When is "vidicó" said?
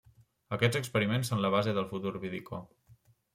2.25-2.63